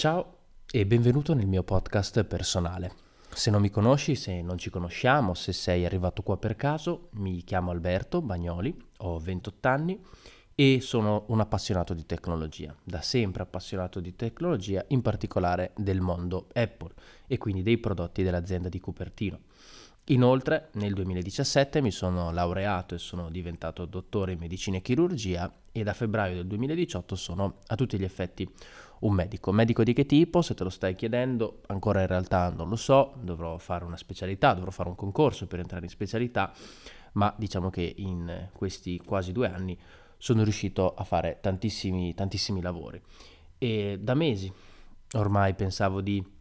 [0.00, 0.38] Ciao
[0.72, 2.90] e benvenuto nel mio podcast personale.
[3.34, 7.44] Se non mi conosci, se non ci conosciamo, se sei arrivato qua per caso, mi
[7.44, 10.02] chiamo Alberto Bagnoli, ho 28 anni
[10.54, 16.46] e sono un appassionato di tecnologia, da sempre appassionato di tecnologia, in particolare del mondo
[16.54, 16.94] Apple
[17.26, 19.40] e quindi dei prodotti dell'azienda di Cupertino.
[20.10, 25.84] Inoltre nel 2017 mi sono laureato e sono diventato dottore in medicina e chirurgia e
[25.84, 28.48] da febbraio del 2018 sono a tutti gli effetti
[29.00, 29.52] un medico.
[29.52, 30.42] Medico di che tipo?
[30.42, 34.52] Se te lo stai chiedendo, ancora in realtà non lo so, dovrò fare una specialità,
[34.52, 36.52] dovrò fare un concorso per entrare in specialità,
[37.12, 39.78] ma diciamo che in questi quasi due anni
[40.18, 43.00] sono riuscito a fare tantissimi, tantissimi lavori.
[43.58, 44.52] E da mesi
[45.12, 46.38] ormai pensavo di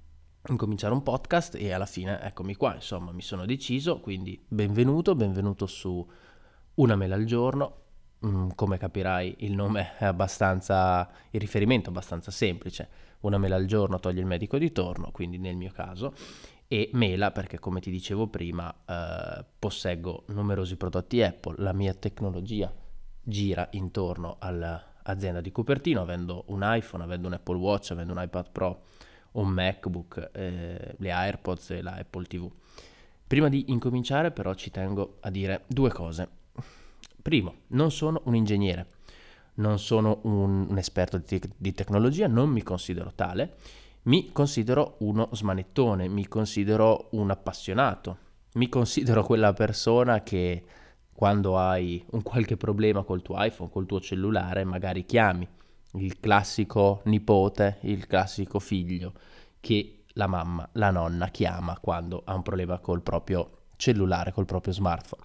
[0.48, 5.66] incominciare un podcast e alla fine eccomi qua, insomma mi sono deciso, quindi benvenuto, benvenuto
[5.68, 6.08] su
[6.76, 7.76] Una mela al giorno.
[8.26, 12.90] Mm, come capirai il nome è abbastanza, il riferimento è abbastanza semplice,
[13.22, 16.14] una mela al giorno toglie il medico di torno, quindi nel mio caso,
[16.68, 22.74] e mela perché come ti dicevo prima eh, posseggo numerosi prodotti Apple, la mia tecnologia
[23.22, 28.52] gira intorno all'azienda di Cupertino, avendo un iPhone, avendo un Apple Watch, avendo un iPad
[28.52, 28.84] Pro,
[29.34, 32.50] un MacBook, eh, le AirPods e la Apple TV.
[33.28, 36.28] Prima di incominciare però ci tengo a dire due cose.
[37.22, 38.88] Primo, non sono un ingegnere,
[39.56, 43.58] non sono un, un esperto di, di tecnologia, non mi considero tale,
[44.04, 48.18] mi considero uno smanettone, mi considero un appassionato,
[48.54, 50.64] mi considero quella persona che
[51.14, 55.48] quando hai un qualche problema col tuo iPhone, col tuo cellulare, magari chiami
[55.94, 59.14] il classico nipote, il classico figlio
[59.60, 64.74] che la mamma, la nonna chiama quando ha un problema col proprio cellulare, col proprio
[64.74, 65.24] smartphone.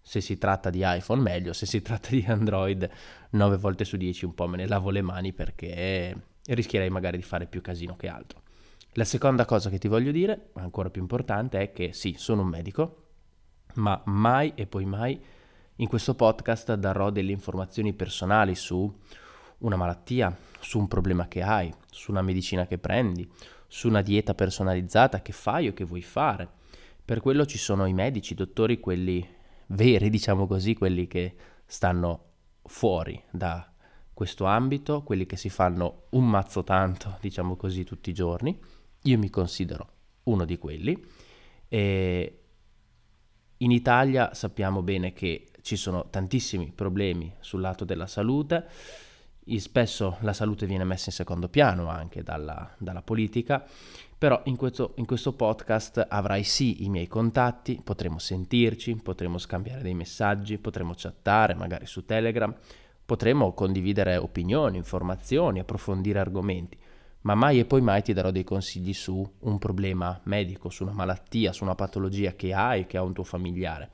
[0.00, 2.88] Se si tratta di iPhone meglio, se si tratta di Android
[3.30, 7.22] 9 volte su 10 un po' me ne lavo le mani perché rischierei magari di
[7.22, 8.40] fare più casino che altro.
[8.94, 12.48] La seconda cosa che ti voglio dire, ancora più importante, è che sì, sono un
[12.48, 12.96] medico,
[13.74, 15.18] ma mai e poi mai
[15.76, 18.92] in questo podcast darò delle informazioni personali su
[19.62, 23.28] una malattia, su un problema che hai, su una medicina che prendi,
[23.66, 26.48] su una dieta personalizzata che fai o che vuoi fare.
[27.04, 29.26] Per quello ci sono i medici, i dottori, quelli
[29.68, 31.34] veri, diciamo così, quelli che
[31.66, 32.24] stanno
[32.64, 33.72] fuori da
[34.12, 38.58] questo ambito, quelli che si fanno un mazzo tanto, diciamo così, tutti i giorni.
[39.02, 39.88] Io mi considero
[40.24, 41.02] uno di quelli.
[41.68, 42.42] E
[43.56, 48.68] in Italia sappiamo bene che ci sono tantissimi problemi sul lato della salute
[49.58, 53.64] spesso la salute viene messa in secondo piano anche dalla, dalla politica,
[54.16, 59.82] però in questo, in questo, podcast avrai sì i miei contatti, potremo sentirci, potremo scambiare
[59.82, 62.54] dei messaggi, potremo chattare magari su Telegram,
[63.04, 66.78] potremo condividere opinioni, informazioni, approfondire argomenti,
[67.22, 70.92] ma mai e poi mai ti darò dei consigli su un problema medico, su una
[70.92, 73.90] malattia, su una patologia che hai, che ha un tuo familiare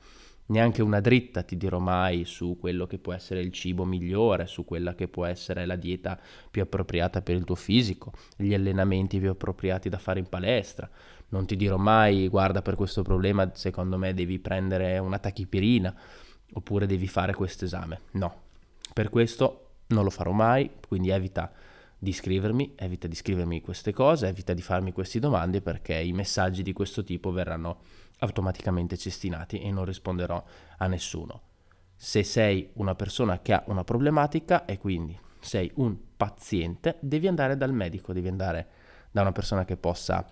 [0.49, 4.65] neanche una dritta ti dirò mai su quello che può essere il cibo migliore, su
[4.65, 9.29] quella che può essere la dieta più appropriata per il tuo fisico, gli allenamenti più
[9.29, 10.89] appropriati da fare in palestra.
[11.29, 15.95] Non ti dirò mai, guarda, per questo problema secondo me devi prendere una tachipirina
[16.53, 18.01] oppure devi fare questo esame.
[18.11, 18.41] No,
[18.93, 21.51] per questo non lo farò mai, quindi evita
[22.01, 26.63] di scrivermi, evita di scrivermi queste cose, evita di farmi queste domande perché i messaggi
[26.63, 27.81] di questo tipo verranno
[28.19, 30.43] automaticamente cestinati e non risponderò
[30.77, 31.41] a nessuno.
[31.95, 37.57] Se sei una persona che ha una problematica e quindi sei un paziente, devi andare
[37.57, 38.67] dal medico, devi andare
[39.11, 40.25] da una persona che possa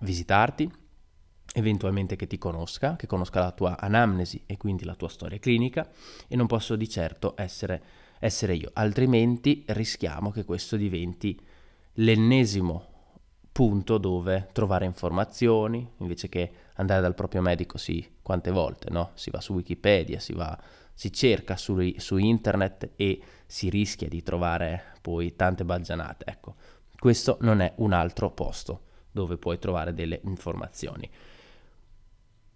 [0.00, 0.70] visitarti,
[1.54, 5.88] eventualmente che ti conosca, che conosca la tua anamnesi e quindi la tua storia clinica
[6.26, 7.82] e non posso di certo essere,
[8.18, 11.40] essere io, altrimenti rischiamo che questo diventi
[11.94, 12.93] l'ennesimo
[13.54, 19.12] punto dove trovare informazioni, invece che andare dal proprio medico, sì, quante volte, no?
[19.14, 20.60] Si va su Wikipedia, si, va,
[20.92, 26.24] si cerca su, su internet e si rischia di trovare poi tante baggianate.
[26.26, 26.56] Ecco,
[26.98, 31.08] questo non è un altro posto dove puoi trovare delle informazioni.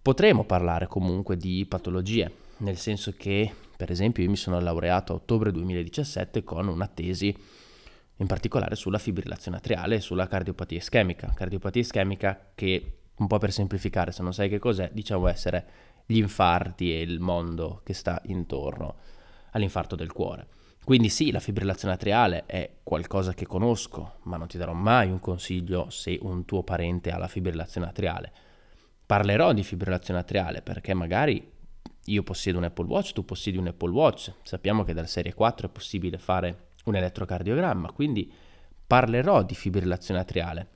[0.03, 5.17] Potremo parlare comunque di patologie, nel senso che, per esempio, io mi sono laureato a
[5.17, 7.33] ottobre 2017 con una tesi
[8.19, 11.33] in particolare sulla fibrillazione atriale e sulla cardiopatia ischemica.
[11.35, 15.67] Cardiopatia ischemica che, un po' per semplificare, se non sai che cos'è, diciamo essere
[16.07, 18.97] gli infarti e il mondo che sta intorno
[19.53, 20.49] all'infarto del cuore.
[20.85, 25.21] Quindi sì, la fibrillazione atriale è qualcosa che conosco, ma non ti darò mai un
[25.21, 28.33] consiglio se un tuo parente ha la fibrillazione atriale.
[29.05, 31.53] Parlerò di fibrillazione atriale perché magari
[32.07, 34.33] io possiedo un Apple Watch, tu possiedi un Apple Watch.
[34.43, 38.33] Sappiamo che dal serie 4 è possibile fare un elettrocardiogramma, quindi
[38.87, 40.69] parlerò di fibrillazione atriale.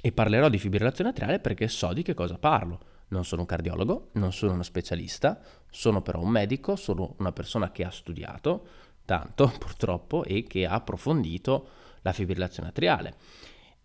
[0.00, 2.80] E parlerò di fibrillazione atriale perché so di che cosa parlo.
[3.08, 5.40] Non sono un cardiologo, non sono uno specialista,
[5.70, 8.66] sono però un medico, sono una persona che ha studiato
[9.04, 11.68] tanto purtroppo e che ha approfondito
[12.02, 13.16] la fibrillazione atriale.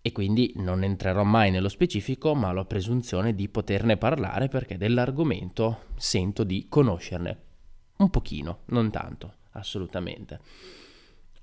[0.01, 4.77] E quindi non entrerò mai nello specifico, ma ho la presunzione di poterne parlare perché
[4.77, 7.37] dell'argomento sento di conoscerne
[7.97, 10.41] un pochino, non tanto, assolutamente.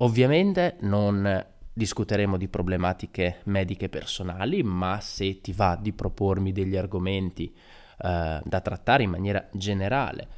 [0.02, 7.54] Ovviamente non discuteremo di problematiche mediche personali, ma se ti va di propormi degli argomenti
[8.02, 10.28] eh, da trattare in maniera generale,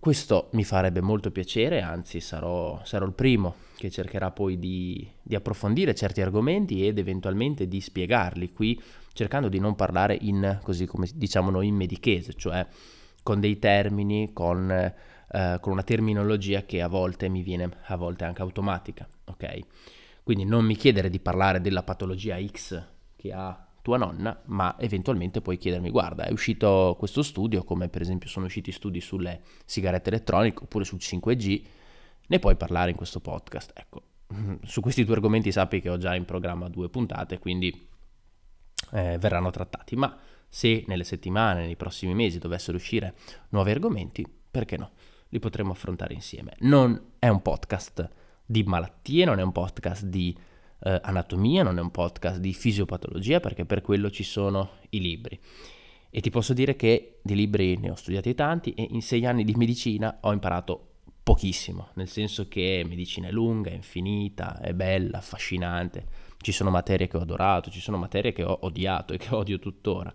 [0.00, 5.34] questo mi farebbe molto piacere, anzi sarò, sarò il primo che cercherà poi di, di,
[5.34, 8.80] approfondire certi argomenti ed eventualmente di spiegarli qui,
[9.12, 12.66] cercando di non parlare in, così come diciamo noi, in medichese, cioè
[13.22, 14.92] con dei termini, con,
[15.34, 19.58] eh, con una terminologia che a volte mi viene, a volte anche automatica, ok?
[20.22, 22.80] Quindi non mi chiedere di parlare della patologia X
[23.16, 28.00] che ha tua nonna, ma eventualmente puoi chiedermi, guarda, è uscito questo studio, come per
[28.00, 31.62] esempio sono usciti studi sulle sigarette elettroniche oppure sul 5G,
[32.28, 33.72] ne puoi parlare in questo podcast.
[33.74, 34.02] Ecco,
[34.62, 37.88] su questi due argomenti sappi che ho già in programma due puntate, quindi
[38.92, 40.16] eh, verranno trattati, ma
[40.48, 43.14] se nelle settimane, nei prossimi mesi dovessero uscire
[43.48, 44.92] nuovi argomenti, perché no?
[45.34, 46.54] Li potremo affrontare insieme.
[46.60, 48.08] Non è un podcast
[48.46, 50.32] di malattie, non è un podcast di
[50.84, 55.36] eh, anatomia, non è un podcast di fisiopatologia, perché per quello ci sono i libri.
[56.08, 59.42] E ti posso dire che di libri ne ho studiati tanti e in sei anni
[59.42, 60.90] di medicina ho imparato
[61.24, 66.06] pochissimo, nel senso che medicina è lunga, è infinita, è bella, affascinante,
[66.38, 69.58] ci sono materie che ho adorato, ci sono materie che ho odiato e che odio
[69.58, 70.14] tuttora.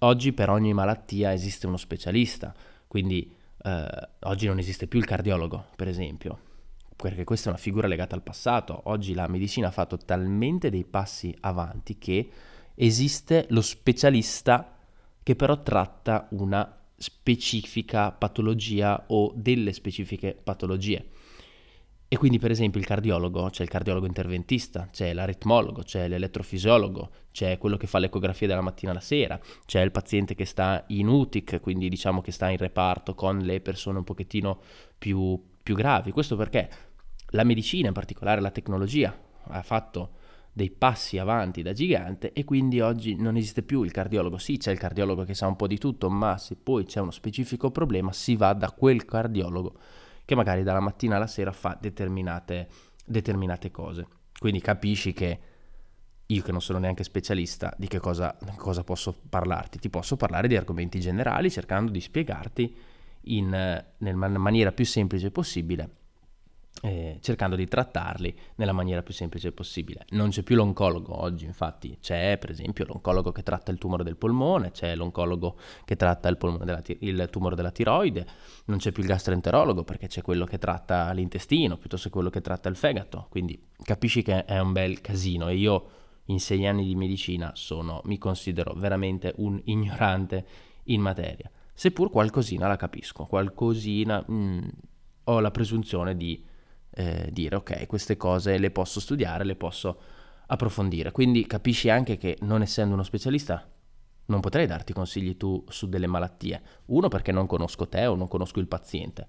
[0.00, 2.54] Oggi per ogni malattia esiste uno specialista,
[2.86, 6.38] quindi eh, oggi non esiste più il cardiologo, per esempio,
[6.96, 8.82] perché questa è una figura legata al passato.
[8.84, 12.30] Oggi la medicina ha fatto talmente dei passi avanti che
[12.74, 14.76] esiste lo specialista
[15.22, 21.10] che però tratta una specifica patologia o delle specifiche patologie.
[22.12, 27.56] E quindi per esempio il cardiologo, c'è il cardiologo interventista, c'è l'aritmologo, c'è l'elettrofisiologo, c'è
[27.56, 31.60] quello che fa l'ecografia dalla mattina alla sera, c'è il paziente che sta in UTIC,
[31.60, 34.58] quindi diciamo che sta in reparto con le persone un pochettino
[34.98, 36.10] più, più gravi.
[36.10, 36.68] Questo perché
[37.26, 40.14] la medicina, in particolare la tecnologia, ha fatto
[40.52, 44.36] dei passi avanti da gigante e quindi oggi non esiste più il cardiologo.
[44.36, 47.12] Sì, c'è il cardiologo che sa un po' di tutto, ma se poi c'è uno
[47.12, 49.74] specifico problema si va da quel cardiologo
[50.30, 52.68] che magari dalla mattina alla sera fa determinate,
[53.04, 54.06] determinate cose.
[54.38, 55.40] Quindi capisci che
[56.24, 59.80] io che non sono neanche specialista, di che cosa, cosa posso parlarti?
[59.80, 62.76] Ti posso parlare di argomenti generali cercando di spiegarti
[63.22, 65.96] in, nella maniera più semplice possibile
[66.82, 70.06] eh, cercando di trattarli nella maniera più semplice possibile.
[70.10, 74.16] Non c'è più l'oncologo oggi, infatti c'è per esempio l'oncologo che tratta il tumore del
[74.16, 78.26] polmone, c'è l'oncologo che tratta il, della, il tumore della tiroide,
[78.66, 82.40] non c'è più il gastroenterologo perché c'è quello che tratta l'intestino piuttosto che quello che
[82.40, 85.90] tratta il fegato, quindi capisci che è un bel casino e io
[86.26, 90.46] in sei anni di medicina sono, mi considero veramente un ignorante
[90.84, 94.68] in materia, seppur qualcosina la capisco, qualcosina mh, mm,
[95.24, 96.42] ho la presunzione di
[96.90, 100.00] eh, dire ok, queste cose le posso studiare, le posso
[100.46, 101.12] approfondire.
[101.12, 103.66] Quindi capisci anche che non essendo uno specialista
[104.30, 106.62] non potrei darti consigli tu su delle malattie.
[106.86, 109.26] Uno perché non conosco te o non conosco il paziente.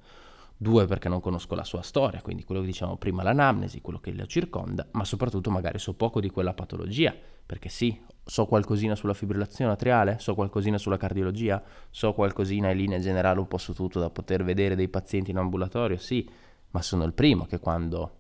[0.55, 4.13] Due perché non conosco la sua storia, quindi quello che diciamo prima l'anamnesi, quello che
[4.13, 9.15] la circonda, ma soprattutto magari so poco di quella patologia, perché sì, so qualcosina sulla
[9.15, 13.99] fibrillazione atriale, so qualcosina sulla cardiologia, so qualcosina in linea generale un po' su tutto
[13.99, 16.29] da poter vedere dei pazienti in ambulatorio, sì,
[16.71, 18.17] ma sono il primo che quando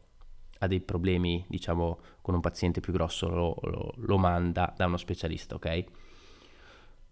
[0.59, 4.97] ha dei problemi, diciamo, con un paziente più grosso lo, lo, lo manda da uno
[4.97, 5.83] specialista, ok?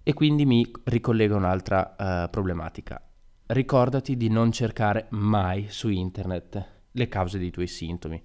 [0.03, 3.01] E quindi mi ricollego a un'altra uh, problematica.
[3.47, 8.21] Ricordati di non cercare mai su internet le cause dei tuoi sintomi.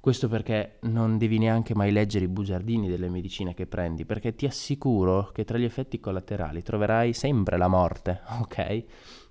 [0.00, 4.44] Questo perché non devi neanche mai leggere i bugiardini delle medicine che prendi, perché ti
[4.46, 8.84] assicuro che tra gli effetti collaterali troverai sempre la morte, ok?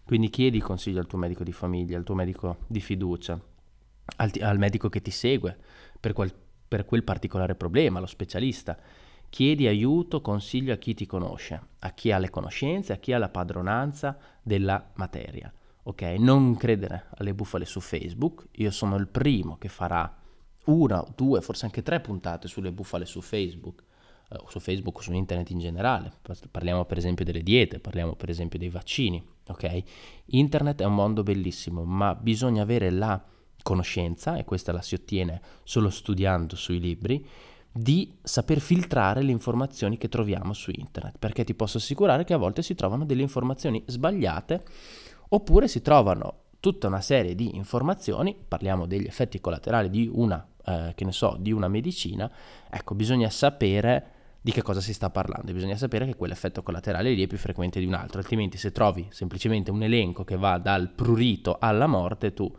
[0.06, 3.40] Quindi chiedi consiglio al tuo medico di famiglia, al tuo medico di fiducia,
[4.18, 5.58] al, al medico che ti segue
[6.00, 6.34] per, quel,
[6.68, 8.78] per quel particolare problema, allo specialista.
[9.30, 13.18] Chiedi aiuto, consiglio a chi ti conosce, a chi ha le conoscenze, a chi ha
[13.18, 15.52] la padronanza della materia.
[15.84, 16.02] Ok?
[16.20, 18.48] Non credere alle bufale su Facebook.
[18.58, 20.22] Io sono il primo che farà
[20.66, 23.84] una, due, forse anche tre puntate sulle bufale su Facebook,
[24.34, 26.12] eh, su Facebook o su internet in generale.
[26.50, 29.84] Parliamo per esempio delle diete, parliamo per esempio dei vaccini ok?
[30.28, 33.22] Internet è un mondo bellissimo, ma bisogna avere la
[33.62, 37.26] conoscenza, e questa la si ottiene solo studiando sui libri,
[37.76, 42.38] di saper filtrare le informazioni che troviamo su internet, perché ti posso assicurare che a
[42.38, 44.64] volte si trovano delle informazioni sbagliate
[45.30, 50.94] oppure si trovano tutta una serie di informazioni, parliamo degli effetti collaterali di una, eh,
[50.96, 52.32] che ne so, di una medicina,
[52.70, 54.12] ecco, bisogna sapere
[54.46, 57.80] di che cosa si sta parlando, bisogna sapere che quell'effetto collaterale lì è più frequente
[57.80, 62.34] di un altro, altrimenti se trovi semplicemente un elenco che va dal prurito alla morte,
[62.34, 62.54] tu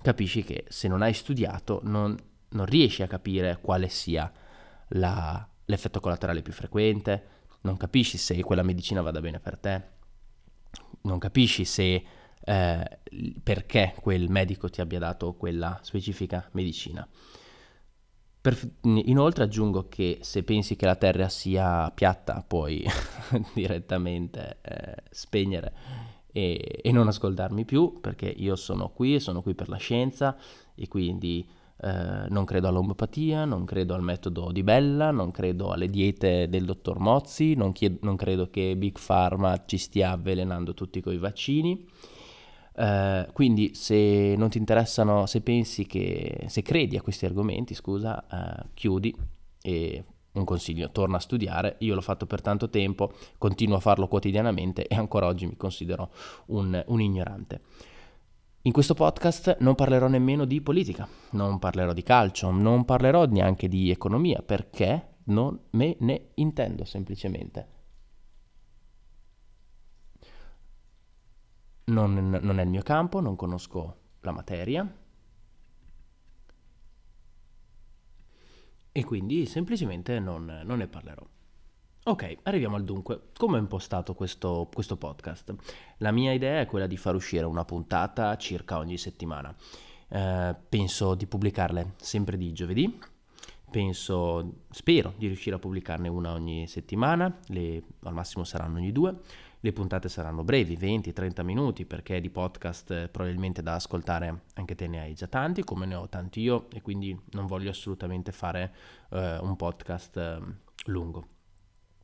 [0.00, 2.16] capisci che se non hai studiato non,
[2.50, 4.32] non riesci a capire quale sia
[4.90, 7.26] la, l'effetto collaterale più frequente,
[7.62, 9.82] non capisci se quella medicina vada bene per te,
[11.02, 12.04] non capisci se
[12.40, 12.98] eh,
[13.42, 17.04] perché quel medico ti abbia dato quella specifica medicina.
[18.46, 22.84] Per, inoltre aggiungo che se pensi che la Terra sia piatta puoi
[23.52, 25.72] direttamente eh, spegnere
[26.30, 30.36] e, e, non ascoltarmi più perché io sono qui e sono qui per la scienza
[30.76, 31.44] e quindi
[31.78, 36.66] eh, non credo all'omeopatia, non credo al metodo di Bella, non credo alle diete del
[36.66, 41.84] dottor Mozzi, non, chied- non credo che Big Pharma ci stia avvelenando tutti coi vaccini.
[42.76, 48.22] Uh, quindi se non ti interessano, se pensi che, se credi a questi argomenti, scusa,
[48.30, 49.14] uh, chiudi
[49.62, 54.08] e un consiglio, torna a studiare, io l'ho fatto per tanto tempo, continuo a farlo
[54.08, 56.10] quotidianamente e ancora oggi mi considero
[56.48, 57.62] un, un ignorante.
[58.62, 63.68] In questo podcast non parlerò nemmeno di politica, non parlerò di calcio, non parlerò neanche
[63.68, 67.75] di economia, perché non me ne intendo semplicemente.
[71.86, 75.04] Non, non è il mio campo, non conosco la materia
[78.96, 81.22] e quindi semplicemente non, non ne parlerò.
[82.04, 83.24] Ok, arriviamo al dunque.
[83.36, 85.54] Come ho impostato questo, questo, podcast?
[85.98, 89.54] La mia idea è quella di far uscire una puntata circa ogni settimana.
[90.08, 92.98] Eh, penso di pubblicarle sempre di giovedì.
[93.70, 99.14] Penso, spero di riuscire a pubblicarne una ogni settimana, le, al massimo saranno ogni due.
[99.66, 104.86] Le puntate saranno brevi, 20-30 minuti, perché di podcast eh, probabilmente da ascoltare anche te
[104.86, 108.72] ne hai già tanti, come ne ho tanti io, e quindi non voglio assolutamente fare
[109.10, 110.38] eh, un podcast eh,
[110.84, 111.26] lungo.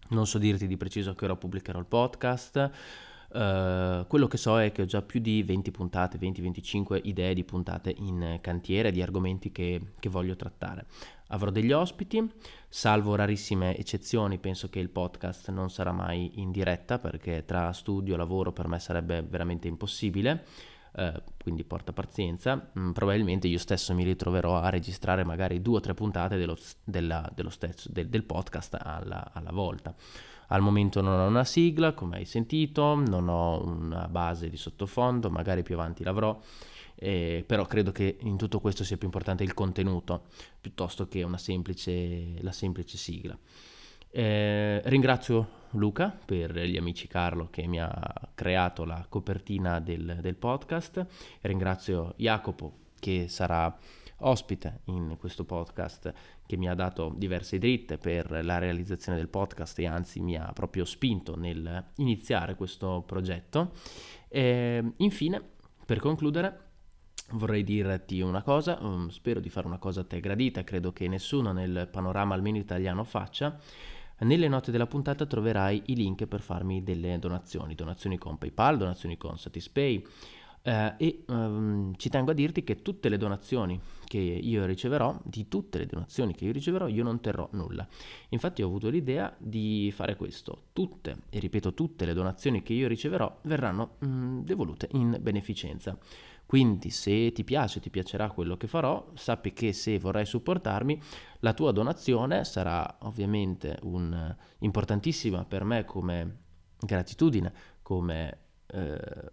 [0.09, 2.71] Non so dirti di preciso a che ora pubblicherò il podcast.
[3.33, 7.45] Uh, quello che so è che ho già più di 20 puntate, 20-25 idee di
[7.45, 10.85] puntate in cantiere, di argomenti che, che, voglio trattare.
[11.33, 12.31] Avrò degli ospiti,
[12.69, 18.13] salvo rarissime eccezioni, penso che il podcast non sarà mai in diretta perché tra studio
[18.13, 20.45] e lavoro per me sarebbe veramente impossibile.
[20.93, 25.81] Uh, quindi porta pazienza, mm, probabilmente io stesso mi ritroverò a registrare magari due o
[25.81, 29.95] tre puntate dello, della, dello stesso, del, del podcast alla, alla, volta.
[30.49, 35.31] Al momento non ho una sigla, come hai sentito, non ho una base di sottofondo,
[35.31, 36.39] magari più avanti l'avrò,
[37.03, 40.27] eh, però credo che in tutto questo sia più importante il contenuto
[40.61, 43.37] piuttosto che semplice, la semplice sigla.
[44.09, 50.37] Eh, ringrazio Luca per gli amici Carlo che mi ha creato la copertina del, del
[50.37, 51.05] podcast.
[51.41, 53.77] Ringrazio Jacopo che sarà
[54.19, 56.15] ospite in questo podcast
[56.47, 60.53] che mi ha dato diverse dritte per la realizzazione del podcast e anzi mi ha
[60.53, 63.73] proprio spinto nel iniziare questo progetto.
[64.29, 65.43] E infine,
[65.85, 66.71] per concludere,
[67.31, 71.09] vorrei dirti una cosa, um, spero di fare una cosa a te gradita, credo che
[71.09, 73.59] nessuno nel panorama almeno italiano faccia.
[74.19, 79.17] Nelle note della puntata troverai i link per farmi delle donazioni, donazioni con PayPal, donazioni
[79.17, 80.05] con Satispay
[80.63, 85.49] eh, e um, ci tengo a dirti che tutte le donazioni che io riceverò, di
[85.49, 87.87] tutte le donazioni che io riceverò, io non terrò nulla.
[88.29, 90.65] Infatti ho avuto l'idea di fare questo.
[90.73, 95.99] Tutte, e ripeto tutte le donazioni che io riceverò verranno mm, devolute in beneficenza.
[96.45, 101.01] Quindi se ti piace, ti piacerà quello che farò, sappi che se vorrai supportarmi,
[101.39, 106.41] la tua donazione sarà ovviamente un, importantissima per me come
[106.79, 109.31] gratitudine, come eh,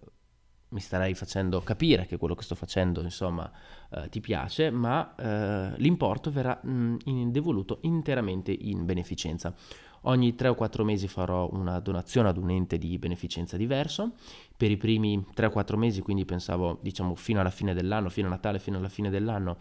[0.69, 3.49] mi starai facendo capire che quello che sto facendo insomma
[3.89, 9.53] eh, ti piace, ma eh, l'importo verrà mh, mm, in, devoluto interamente in beneficenza.
[10.03, 14.13] Ogni 3 o 4 mesi farò una donazione ad un ente di beneficenza diverso.
[14.55, 18.27] Per i primi 3 o 4 mesi, quindi pensavo diciamo fino alla fine dell'anno, fino
[18.27, 19.57] a Natale, fino alla fine dell'anno,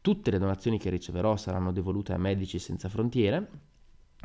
[0.00, 3.48] tutte le donazioni che riceverò saranno devolute a Medici Senza Frontiere,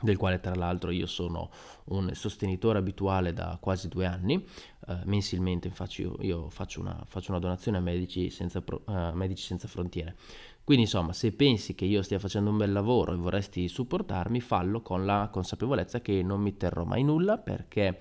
[0.04, 1.50] del quale tra l'altro io sono
[1.86, 4.46] un sostenitore abituale da quasi due anni,
[4.88, 9.44] uh, mensilmente infatti io, io faccio, una, faccio, una, donazione a Medici Senza, uh, Medici
[9.44, 10.16] Senza Frontiere.
[10.64, 14.82] Quindi insomma, se pensi che io stia facendo un bel lavoro e vorresti supportarmi, fallo
[14.82, 18.00] con la consapevolezza che non mi terrò mai nulla perché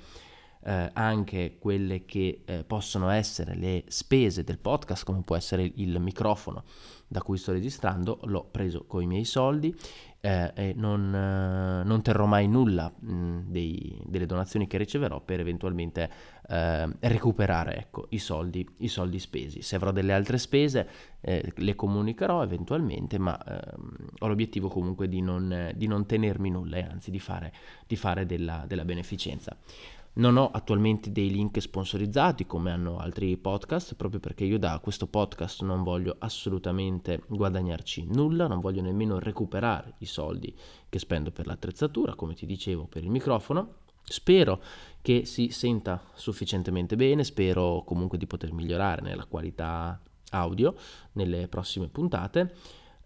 [0.65, 5.99] eh, anche quelle che eh, possono essere le spese del podcast, come può essere il
[6.01, 6.65] microfono
[7.09, 9.77] da cui sto registrando, l'ho preso con i miei soldi
[10.25, 15.41] eh, e non, eh, non, terrò mai nulla mh, dei, delle donazioni che riceverò per
[15.41, 16.09] eventualmente
[16.49, 19.63] eh, recuperare ecco, i, soldi, i soldi spesi.
[19.63, 20.89] Se avrò delle altre spese
[21.21, 26.77] eh, le comunicherò eventualmente, ma ehm, ho l'obiettivo comunque di non, di non, tenermi nulla
[26.77, 27.53] e anzi di fare,
[27.85, 29.57] di fare della, della beneficenza.
[30.15, 35.07] Non ho attualmente dei link sponsorizzati come hanno altri podcast, proprio perché io da questo
[35.07, 40.55] podcast non voglio assolutamente guadagnarci nulla, non voglio nemmeno recuperare i soldi
[40.91, 43.77] che spendo per l'attrezzatura, come ti dicevo, per il microfono.
[44.03, 44.63] Spero
[45.01, 49.99] che si senta sufficientemente bene, spero comunque di poter migliorare nella qualità
[50.33, 50.75] audio
[51.13, 52.55] nelle prossime puntate.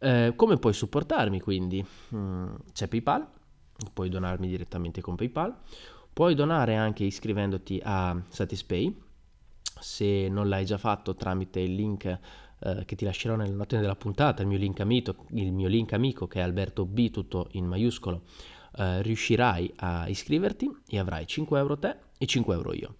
[0.00, 1.86] Eh, come puoi supportarmi quindi?
[2.16, 3.28] Mm, c'è PayPal,
[3.92, 5.56] puoi donarmi direttamente con PayPal
[6.16, 8.90] Puoi donare anche iscrivendoti a Satispay,
[9.78, 13.96] se non l'hai già fatto tramite il link eh, che ti lascerò nelle note della
[13.96, 17.66] puntata, il mio link amico, il mio link amico che è Alberto B tutto in
[17.66, 18.22] maiuscolo,
[18.78, 22.96] eh, riuscirai a iscriverti e avrai 5 euro te e 5 euro io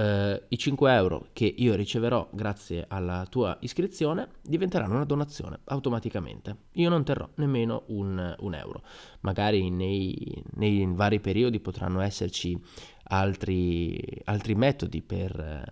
[0.00, 6.56] eh, i 5 euro che io riceverò grazie alla tua iscrizione diventeranno una donazione automaticamente.
[6.72, 8.82] Io non terrò nemmeno un, un euro.
[9.20, 12.58] Magari nei, nei, vari periodi potranno esserci
[13.04, 15.64] altri, altri metodi per,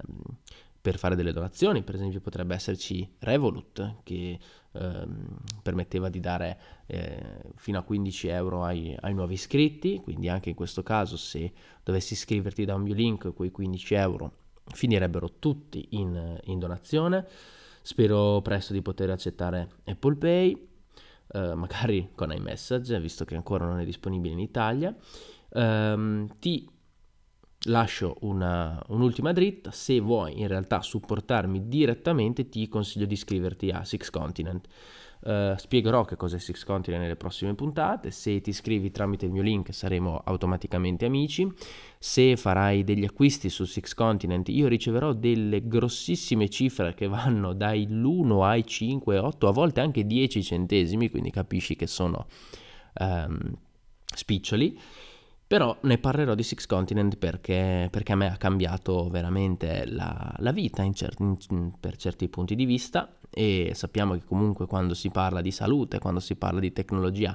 [0.88, 4.38] per fare delle donazioni, per esempio potrebbe esserci Revolut che
[4.72, 10.48] ehm, permetteva di dare eh, fino a 15 euro ai, ai, nuovi iscritti, quindi anche
[10.48, 11.52] in questo caso se
[11.82, 14.32] dovessi iscriverti da un mio link quei 15 euro
[14.64, 17.26] finirebbero tutti in, in donazione.
[17.82, 20.68] Spero presto di poter accettare Apple Pay,
[21.32, 24.96] eh, magari con iMessage, visto che ancora non è disponibile in Italia.
[25.50, 26.66] Um, ti
[27.62, 33.84] lascio una, un'ultima dritta, se vuoi in realtà supportarmi direttamente ti consiglio di iscriverti a
[33.84, 34.66] Six Continent.
[35.20, 39.42] Uh, spiegherò che cos'è Six Continent nelle prossime puntate, se ti iscrivi tramite il mio
[39.42, 41.52] link saremo automaticamente amici,
[41.98, 48.44] se farai degli acquisti su Six Continent io riceverò delle grossissime cifre che vanno dall'1
[48.44, 52.26] ai 5, 8, a volte anche 10 centesimi, quindi capisci che sono
[53.00, 53.58] um,
[54.04, 54.78] spiccioli
[55.48, 60.52] però ne parlerò di Six Continent perché, perché a me ha cambiato veramente la, la
[60.52, 65.08] vita in cer- in, per certi punti di vista e sappiamo che comunque quando si
[65.08, 67.34] parla di salute, quando si parla di tecnologia,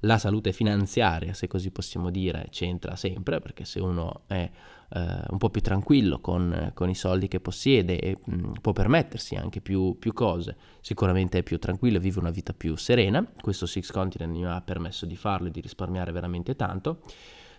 [0.00, 4.50] la salute finanziaria, se così possiamo dire, c'entra sempre perché se uno è
[4.94, 8.72] eh, un po' più tranquillo con, con, i soldi che possiede e mh, mm, può
[8.72, 13.24] permettersi anche più, più, cose, sicuramente è più tranquillo e vive una vita più serena.
[13.40, 17.02] Questo Six Continent mi ha permesso di farlo e di risparmiare veramente tanto.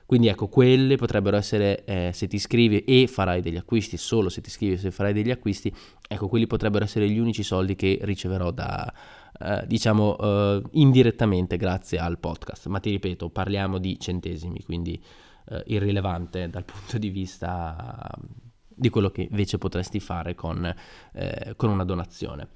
[0.05, 4.41] Quindi ecco, quelle potrebbero essere, eh, se ti iscrivi e farai degli acquisti, solo se
[4.41, 5.73] ti iscrivi e se farai degli acquisti,
[6.07, 8.93] ecco, quelli potrebbero essere gli unici soldi che riceverò da,
[9.39, 12.67] eh, diciamo, eh, indirettamente grazie al podcast.
[12.67, 15.01] Ma ti ripeto, parliamo di centesimi, quindi
[15.45, 18.09] eh, irrilevante dal punto di vista
[18.75, 20.73] di quello che invece potresti fare con,
[21.13, 22.49] eh, con una donazione.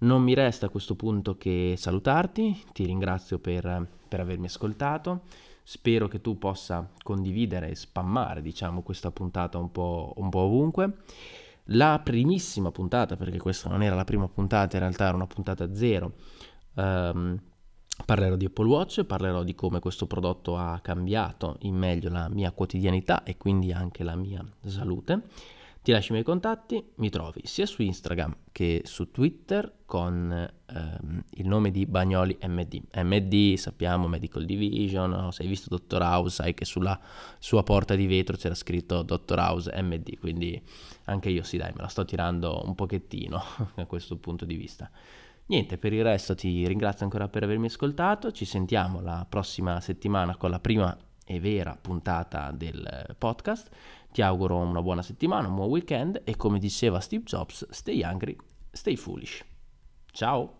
[0.00, 5.22] Non mi resta a questo punto che salutarti, ti ringrazio per, per avermi ascoltato.
[5.70, 10.96] Spero che tu possa condividere e spammare, diciamo, questa puntata un po', un po', ovunque.
[11.64, 15.74] La primissima puntata, perché questa non era la prima puntata, in realtà era una puntata
[15.74, 16.14] zero,
[16.76, 17.38] um,
[18.02, 22.50] parlerò di Apple Watch, parlerò di come questo prodotto ha cambiato in meglio la mia
[22.52, 25.24] quotidianità e quindi anche la mia salute
[25.82, 31.24] ti lascio i miei contatti, mi trovi sia su Instagram che su Twitter con ehm,
[31.34, 32.82] il nome di Bagnoli MD.
[32.92, 35.30] MD sappiamo Medical Division, no?
[35.30, 36.98] se hai visto Dottor House sai che sulla
[37.38, 40.60] sua porta di vetro c'era scritto Dottor House MD, quindi
[41.04, 43.40] anche io sì dai me la sto tirando un pochettino
[43.76, 44.90] da questo punto di vista.
[45.46, 50.36] Niente, per il resto ti ringrazio ancora per avermi ascoltato, ci sentiamo la prossima settimana
[50.36, 53.70] con la prima e vera puntata del podcast
[54.10, 58.36] ti auguro una buona settimana, un buon weekend e come diceva Steve Jobs, stay hungry,
[58.78, 59.42] stay foolish.
[60.12, 60.57] Ciao!